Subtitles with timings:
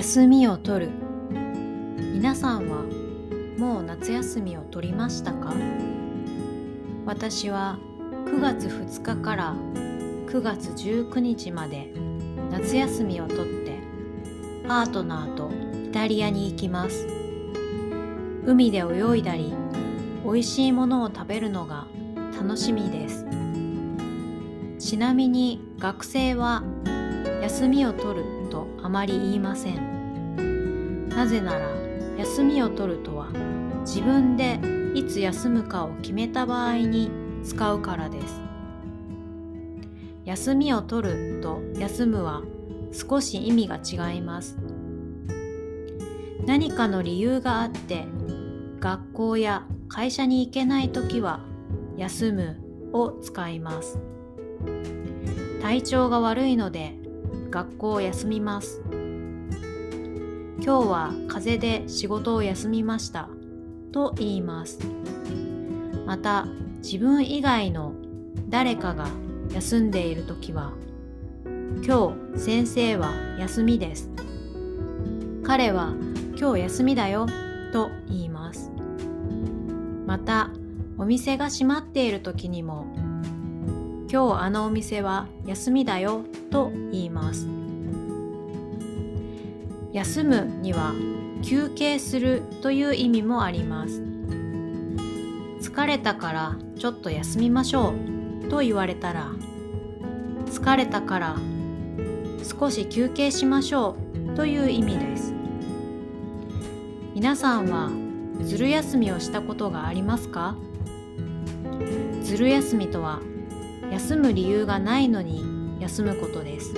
[0.00, 0.92] 休みを取る。
[2.14, 2.84] 皆さんは
[3.58, 5.52] もう夏休みを取りましたか？
[7.04, 7.78] 私は
[8.24, 9.54] 9月2日から
[10.26, 11.92] 9月19日まで
[12.50, 13.78] 夏休みを取って
[14.66, 15.50] パートナーと
[15.90, 17.06] イタリアに行きます。
[18.46, 19.52] 海で泳いだり
[20.24, 21.86] 美味しいものを食べるのが
[22.40, 23.26] 楽しみです。
[24.78, 26.62] ちなみに学生は
[27.42, 28.39] 休みを取る。
[28.90, 31.08] まり言いません。
[31.08, 31.68] なぜなら
[32.18, 33.28] 休みを取るとは
[33.80, 34.60] 自分で
[34.94, 37.10] いつ休むかを決めた場合に
[37.44, 38.40] 使うからです。
[40.24, 42.42] 休みを取ると休むは
[42.92, 44.58] 少し意味が違います。
[46.46, 48.06] 何かの理由があって
[48.80, 51.40] 学校や会社に行けない時は
[51.96, 52.60] 休む
[52.92, 53.98] を使います。
[55.60, 56.96] 体調が悪いので
[57.50, 58.80] 学校を休みます。
[60.62, 63.28] 今日は風邪で仕事を休みました。
[63.92, 64.78] と言います。
[66.06, 66.46] また
[66.82, 67.94] 自分以外の
[68.48, 69.08] 誰かが
[69.52, 70.72] 休んでいる時は
[71.84, 74.10] 今日先生は休みです。
[75.42, 75.94] 彼は
[76.38, 77.26] 今日休みだよ。
[77.72, 78.70] と言います。
[80.06, 80.50] また
[80.98, 82.86] お店が閉まっている時にも
[84.12, 87.46] 今日あのお店は休みだよと言います。
[89.92, 90.94] 休むには
[91.44, 94.02] 休憩するという意味もあります。
[95.60, 97.94] 疲れたからちょっと休みましょ
[98.44, 99.28] うと言われたら
[100.46, 101.36] 疲れたから
[102.42, 103.94] 少し休憩しましょ
[104.32, 105.32] うという意味です。
[107.14, 107.92] 皆さんは
[108.42, 110.56] ずる休みをしたことがありますか？
[112.24, 113.20] ずる休みとは
[113.90, 115.44] 休む理由がないのに
[115.80, 116.74] 休むことです。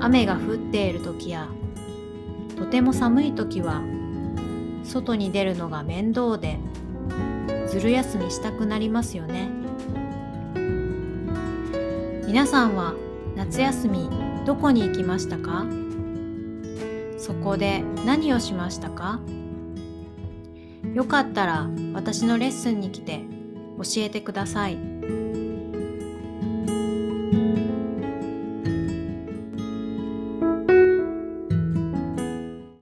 [0.00, 1.48] 雨が降っている時や
[2.56, 3.82] とても寒い時は
[4.84, 6.58] 外に出るのが面倒で
[7.68, 9.50] ずる休みしたくなりますよね。
[12.26, 12.94] 皆さんは
[13.36, 14.08] 夏休み
[14.46, 15.66] どこに行きましたか？
[17.18, 19.20] そこで何をしましたか？
[20.94, 23.20] よかったら私のレッスンに来て
[23.78, 24.97] 教えてください。